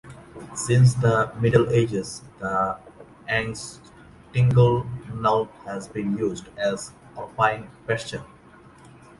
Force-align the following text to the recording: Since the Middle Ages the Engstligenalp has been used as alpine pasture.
Since 0.55 0.95
the 0.95 1.31
Middle 1.39 1.69
Ages 1.69 2.23
the 2.39 2.79
Engstligenalp 3.29 5.51
has 5.65 5.87
been 5.87 6.17
used 6.17 6.47
as 6.57 6.91
alpine 7.15 7.69
pasture. 7.85 8.25